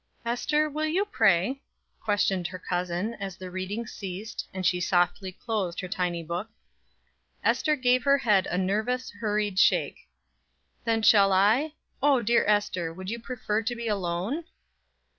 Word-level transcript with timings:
"Ester, 0.25 0.67
will 0.67 0.87
you 0.87 1.05
pray?" 1.05 1.61
questioned 1.99 2.47
her 2.47 2.57
cousin, 2.57 3.13
as 3.19 3.37
the 3.37 3.51
reading 3.51 3.85
ceased, 3.85 4.47
and 4.51 4.65
she 4.65 4.81
softly 4.81 5.31
closed 5.31 5.79
her 5.79 5.87
tiny 5.87 6.23
book. 6.23 6.49
Ester 7.43 7.75
gave 7.75 8.01
her 8.03 8.17
head 8.17 8.47
a 8.47 8.57
nervous, 8.57 9.11
hurried 9.19 9.59
shake. 9.59 10.07
"Then 10.85 11.03
shall 11.03 11.31
I? 11.31 11.73
or, 12.01 12.23
dear 12.23 12.43
Ester, 12.47 12.91
would 12.91 13.11
you 13.11 13.19
prefer 13.19 13.61
to 13.61 13.75
be 13.75 13.87
alone?" 13.87 14.45